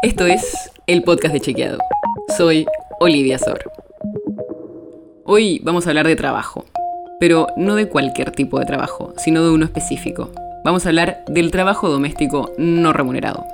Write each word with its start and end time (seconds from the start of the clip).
Esto 0.00 0.26
es 0.26 0.70
el 0.86 1.02
podcast 1.02 1.34
de 1.34 1.40
Chequeado. 1.40 1.78
Soy 2.36 2.66
Olivia 3.00 3.36
Sor. 3.36 3.58
Hoy 5.24 5.60
vamos 5.64 5.86
a 5.86 5.90
hablar 5.90 6.06
de 6.06 6.14
trabajo, 6.14 6.66
pero 7.18 7.48
no 7.56 7.74
de 7.74 7.88
cualquier 7.88 8.30
tipo 8.30 8.60
de 8.60 8.64
trabajo, 8.64 9.12
sino 9.16 9.42
de 9.42 9.50
uno 9.50 9.64
específico. 9.64 10.30
Vamos 10.64 10.86
a 10.86 10.90
hablar 10.90 11.24
del 11.26 11.50
trabajo 11.50 11.88
doméstico 11.88 12.52
no 12.58 12.92
remunerado. 12.92 13.44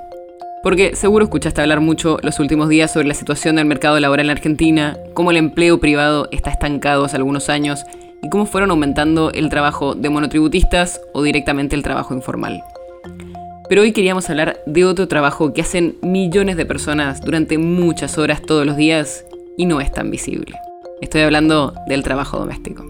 Porque 0.61 0.95
seguro 0.95 1.25
escuchaste 1.25 1.61
hablar 1.61 1.79
mucho 1.79 2.19
los 2.21 2.39
últimos 2.39 2.69
días 2.69 2.93
sobre 2.93 3.07
la 3.07 3.15
situación 3.15 3.55
del 3.55 3.65
mercado 3.65 3.99
laboral 3.99 4.27
en 4.27 4.37
Argentina, 4.37 4.99
cómo 5.15 5.31
el 5.31 5.37
empleo 5.37 5.79
privado 5.79 6.27
está 6.31 6.51
estancado 6.51 7.05
hace 7.05 7.17
algunos 7.17 7.49
años 7.49 7.85
y 8.21 8.29
cómo 8.29 8.45
fueron 8.45 8.69
aumentando 8.69 9.31
el 9.31 9.49
trabajo 9.49 9.95
de 9.95 10.09
monotributistas 10.09 11.01
o 11.11 11.23
directamente 11.23 11.75
el 11.75 11.81
trabajo 11.81 12.13
informal. 12.13 12.63
Pero 13.67 13.81
hoy 13.81 13.93
queríamos 13.93 14.29
hablar 14.29 14.61
de 14.67 14.85
otro 14.85 15.07
trabajo 15.07 15.51
que 15.51 15.61
hacen 15.61 15.97
millones 16.03 16.55
de 16.55 16.67
personas 16.67 17.21
durante 17.21 17.57
muchas 17.57 18.19
horas 18.19 18.41
todos 18.43 18.65
los 18.65 18.77
días 18.77 19.25
y 19.57 19.65
no 19.65 19.81
es 19.81 19.91
tan 19.91 20.11
visible. 20.11 20.55
Estoy 21.01 21.21
hablando 21.21 21.73
del 21.87 22.03
trabajo 22.03 22.37
doméstico. 22.37 22.85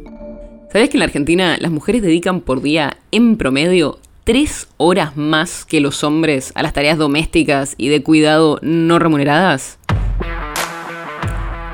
¿Sabes 0.73 0.89
que 0.89 0.97
en 0.97 0.99
la 0.99 1.05
Argentina 1.05 1.55
las 1.59 1.71
mujeres 1.71 2.01
dedican 2.01 2.41
por 2.41 2.61
día, 2.61 2.97
en 3.11 3.37
promedio, 3.37 3.99
tres 4.25 4.67
horas 4.75 5.15
más 5.15 5.63
que 5.63 5.79
los 5.79 6.03
hombres 6.03 6.51
a 6.55 6.63
las 6.63 6.73
tareas 6.73 6.97
domésticas 6.97 7.75
y 7.77 7.87
de 7.87 8.03
cuidado 8.03 8.59
no 8.61 8.99
remuneradas? 8.99 9.79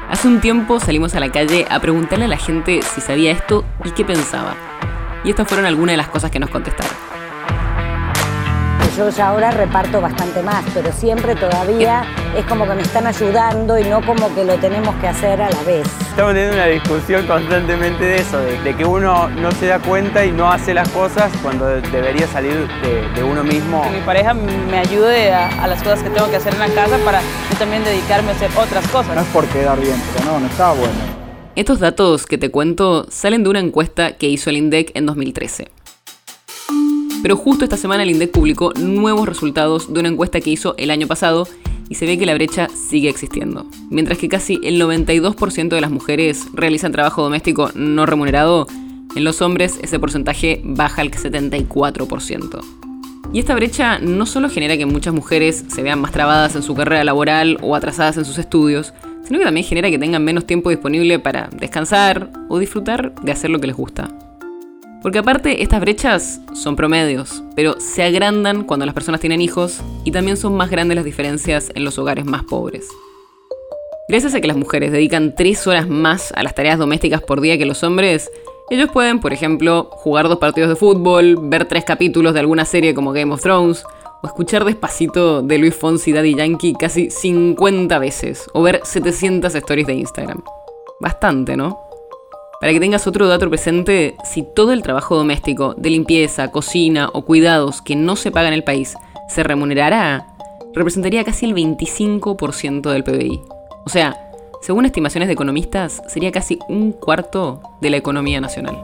Hace 0.10 0.28
un 0.28 0.42
tiempo 0.42 0.80
salimos 0.80 1.16
a 1.16 1.20
la 1.20 1.32
calle 1.32 1.66
a 1.72 1.80
preguntarle 1.80 2.26
a 2.26 2.28
la 2.28 2.38
gente 2.38 2.82
si 2.84 3.02
sabía 3.02 3.32
esto 3.32 3.66
y 3.84 3.90
qué 3.92 4.06
pensaba. 4.06 4.56
Y 5.24 5.32
estas 5.32 5.48
fueron 5.48 5.66
algunas 5.66 5.94
de 5.94 5.98
las 5.98 6.10
cosas 6.10 6.30
que 6.30 6.40
nos 6.40 6.52
contestaron 6.52 7.11
yo 9.02 9.10
ya 9.10 9.30
ahora 9.30 9.50
reparto 9.50 10.00
bastante 10.00 10.44
más, 10.44 10.64
pero 10.76 10.92
siempre 10.92 11.36
todavía 11.36 12.04
es 12.38 12.46
como 12.46 12.68
que 12.68 12.76
me 12.76 12.84
están 12.84 13.08
ayudando 13.08 13.80
y 13.80 13.84
no 13.84 14.06
como 14.06 14.34
que 14.36 14.46
lo 14.46 14.58
tenemos 14.58 14.94
que 14.98 15.08
hacer 15.08 15.42
a 15.42 15.50
la 15.50 15.64
vez. 15.64 15.88
Estamos 16.10 16.34
teniendo 16.34 16.56
una 16.56 16.68
discusión 16.68 17.26
constantemente 17.26 18.04
de 18.04 18.18
eso, 18.18 18.38
de, 18.38 18.76
que 18.76 18.86
uno 18.86 19.28
no 19.30 19.52
se 19.54 19.68
da 19.68 19.80
cuenta 19.80 20.24
y 20.24 20.32
no 20.32 20.52
hace 20.52 20.76
las 20.76 20.88
cosas 20.90 21.32
cuando 21.42 21.66
debería 21.66 22.28
salir 22.28 22.68
de, 23.16 23.24
uno 23.24 23.44
mismo. 23.44 23.82
Que 23.84 23.90
mi 23.90 24.02
pareja 24.02 24.36
me 24.36 24.78
ayude 24.78 25.34
a, 25.34 25.66
las 25.66 25.82
cosas 25.82 26.04
que 26.04 26.10
tengo 26.12 26.30
que 26.30 26.36
hacer 26.36 26.54
en 26.54 26.60
la 26.60 26.70
casa 26.70 26.98
para 27.04 27.22
yo 27.22 27.58
también 27.58 27.84
dedicarme 27.84 28.30
a 28.30 28.36
hacer 28.36 28.52
otras 28.56 28.88
cosas. 28.90 29.16
No 29.16 29.22
es 29.22 29.28
por 29.28 29.48
quedar 29.48 29.80
bien, 29.80 29.96
pero 30.14 30.34
no, 30.34 30.40
no 30.42 30.46
está 30.46 30.74
bueno. 30.74 30.94
Estos 31.56 31.80
datos 31.80 32.28
que 32.28 32.38
te 32.38 32.52
cuento 32.52 33.08
salen 33.10 33.44
de 33.44 33.50
una 33.50 33.60
encuesta 33.60 34.18
que 34.18 34.28
hizo 34.28 34.52
el 34.52 34.58
INDEC 34.58 34.92
en 34.94 35.08
2013. 35.08 35.81
Pero 37.22 37.36
justo 37.36 37.64
esta 37.64 37.78
semana 37.78 38.04
el 38.04 38.10
INDEC 38.10 38.32
publicó 38.32 38.74
nuevos 38.74 39.28
resultados 39.28 39.94
de 39.94 40.00
una 40.00 40.10
encuesta 40.10 40.42
que 40.42 40.50
hizo 40.50 40.76
el 40.78 40.90
año 40.90 41.08
pasado 41.08 41.48
y 41.90 41.96
se 41.96 42.06
ve 42.06 42.18
que 42.18 42.26
la 42.26 42.34
brecha 42.34 42.68
sigue 42.70 43.10
existiendo. 43.10 43.68
Mientras 43.90 44.18
que 44.18 44.30
casi 44.30 44.60
el 44.64 44.82
92% 44.82 45.70
de 45.70 45.82
las 45.82 45.92
mujeres 45.92 46.48
realizan 46.54 46.92
trabajo 46.92 47.22
doméstico 47.22 47.70
no 47.76 48.06
remunerado, 48.06 48.66
en 49.16 49.24
los 49.24 49.42
hombres 49.42 49.78
ese 49.82 50.00
porcentaje 50.00 50.62
baja 50.64 51.02
al 51.02 51.12
74%. 51.12 52.62
Y 53.34 53.40
esta 53.40 53.56
brecha 53.56 54.00
no 54.00 54.26
solo 54.26 54.50
genera 54.50 54.78
que 54.78 54.86
muchas 54.86 55.14
mujeres 55.14 55.66
se 55.68 55.84
vean 55.84 56.02
más 56.02 56.12
trabadas 56.12 56.56
en 56.56 56.64
su 56.64 56.76
carrera 56.76 57.04
laboral 57.04 57.58
o 57.62 57.76
atrasadas 57.76 58.18
en 58.18 58.26
sus 58.26 58.38
estudios, 58.38 58.94
sino 59.26 59.40
que 59.40 59.46
también 59.46 59.66
genera 59.66 59.90
que 59.90 60.00
tengan 60.00 60.24
menos 60.24 60.46
tiempo 60.46 60.70
disponible 60.70 61.20
para 61.20 61.50
descansar 61.52 62.32
o 62.50 62.58
disfrutar 62.58 63.14
de 63.22 63.32
hacer 63.32 63.50
lo 63.50 63.60
que 63.60 63.68
les 63.68 63.76
gusta. 63.76 64.10
Porque 65.02 65.20
aparte 65.20 65.64
estas 65.64 65.82
brechas 65.82 66.42
son 66.54 66.76
promedios, 66.76 67.44
pero 67.56 67.80
se 67.80 68.04
agrandan 68.04 68.64
cuando 68.64 68.86
las 68.86 68.94
personas 68.94 69.20
tienen 69.20 69.42
hijos 69.42 69.82
y 70.04 70.12
también 70.12 70.38
son 70.38 70.56
más 70.56 70.70
grandes 70.70 70.96
las 70.96 71.06
diferencias 71.06 71.72
en 71.74 71.84
los 71.84 71.98
hogares 71.98 72.26
más 72.26 72.44
pobres. 72.44 72.88
Gracias 74.08 74.36
a 74.36 74.42
que 74.42 74.48
las 74.48 74.58
mujeres 74.58 74.92
dedican 74.92 75.34
tres 75.36 75.66
horas 75.66 75.88
más 75.88 76.32
a 76.36 76.44
las 76.44 76.54
tareas 76.54 76.78
domésticas 76.78 77.22
por 77.22 77.42
día 77.42 77.58
que 77.58 77.66
los 77.66 77.82
hombres, 77.84 78.30
ellos 78.70 78.90
pueden, 78.92 79.20
por 79.20 79.34
ejemplo, 79.34 79.90
jugar 79.92 80.30
dos 80.30 80.38
partidos 80.38 80.70
de 80.70 80.76
fútbol, 80.76 81.36
ver 81.42 81.66
tres 81.66 81.84
capítulos 81.84 82.34
de 82.34 82.42
alguna 82.42 82.66
serie 82.66 82.94
como 82.94 83.12
Game 83.12 83.34
of 83.34 83.42
Thrones, 83.42 83.84
o 84.22 84.28
escuchar 84.28 84.66
despacito 84.66 85.42
de 85.42 85.58
Luis 85.58 85.76
Fonsi 85.76 86.12
y 86.12 86.14
Daddy 86.14 86.36
Yankee 86.36 86.76
casi 86.80 87.10
50 87.10 87.98
veces, 88.00 88.50
o 88.54 88.62
ver 88.62 88.82
700 88.84 89.56
stories 89.56 89.88
de 89.88 89.94
Instagram. 89.96 90.44
Bastante, 91.00 91.58
¿no? 91.58 91.91
Para 92.62 92.74
que 92.74 92.80
tengas 92.80 93.08
otro 93.08 93.28
dato 93.28 93.50
presente, 93.50 94.14
si 94.24 94.44
todo 94.44 94.72
el 94.72 94.84
trabajo 94.84 95.16
doméstico, 95.16 95.74
de 95.76 95.90
limpieza, 95.90 96.52
cocina 96.52 97.10
o 97.12 97.26
cuidados 97.26 97.82
que 97.82 97.96
no 97.96 98.16
se 98.16 98.30
paga 98.30 98.50
en 98.50 98.54
el 98.54 98.64
país 98.64 98.96
se 99.30 99.42
remunerará, 99.42 100.28
representaría 100.76 101.24
casi 101.24 101.48
el 101.48 101.56
25% 101.56 102.92
del 102.92 103.04
PBI. 103.04 103.42
O 103.84 103.90
sea, 103.90 104.16
según 104.62 104.86
estimaciones 104.86 105.28
de 105.28 105.34
economistas, 105.34 106.04
sería 106.08 106.32
casi 106.32 106.60
un 106.70 106.92
cuarto 106.92 107.62
de 107.82 107.90
la 107.90 107.98
economía 107.98 108.40
nacional. 108.40 108.78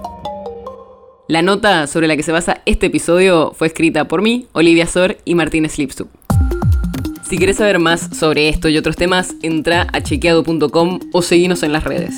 La 1.28 1.44
nota 1.44 1.86
sobre 1.86 2.08
la 2.08 2.16
que 2.16 2.24
se 2.24 2.32
basa 2.32 2.62
este 2.66 2.88
episodio 2.88 3.52
fue 3.54 3.68
escrita 3.68 4.06
por 4.06 4.24
mí, 4.24 4.48
Olivia 4.54 4.88
Sor 4.88 5.18
y 5.24 5.36
Martínez 5.36 5.78
Lipstup. 5.78 6.10
Si 7.30 7.38
quieres 7.38 7.58
saber 7.58 7.78
más 7.78 8.10
sobre 8.18 8.50
esto 8.50 8.70
y 8.70 8.78
otros 8.78 8.96
temas, 8.96 9.36
entra 9.44 9.86
a 9.94 10.02
chequeado.com 10.02 11.00
o 11.12 11.22
seguinos 11.22 11.62
en 11.62 11.74
las 11.74 11.84
redes. 11.84 12.18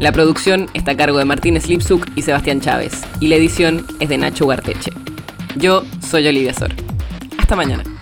La 0.00 0.12
producción 0.12 0.68
está 0.74 0.92
a 0.92 0.96
cargo 0.96 1.18
de 1.18 1.24
Martín 1.24 1.60
Slipsuk 1.60 2.06
y 2.16 2.22
Sebastián 2.22 2.60
Chávez, 2.60 3.02
y 3.20 3.28
la 3.28 3.36
edición 3.36 3.86
es 4.00 4.08
de 4.08 4.18
Nacho 4.18 4.46
Garteche. 4.46 4.90
Yo 5.56 5.84
soy 6.00 6.26
Olivia 6.26 6.52
Sor. 6.52 6.72
Hasta 7.38 7.56
mañana. 7.56 7.93